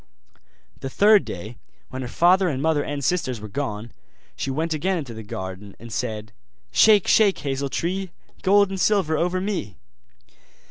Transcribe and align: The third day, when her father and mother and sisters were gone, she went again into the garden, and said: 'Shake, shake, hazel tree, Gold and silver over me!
The 0.79 0.89
third 0.89 1.25
day, 1.25 1.57
when 1.91 2.01
her 2.01 2.07
father 2.07 2.49
and 2.49 2.59
mother 2.59 2.81
and 2.83 3.03
sisters 3.03 3.39
were 3.39 3.47
gone, 3.47 3.91
she 4.35 4.49
went 4.49 4.73
again 4.73 4.97
into 4.97 5.13
the 5.13 5.21
garden, 5.21 5.75
and 5.79 5.93
said: 5.93 6.31
'Shake, 6.71 7.07
shake, 7.07 7.37
hazel 7.37 7.69
tree, 7.69 8.09
Gold 8.41 8.69
and 8.71 8.81
silver 8.81 9.15
over 9.15 9.39
me! 9.39 9.77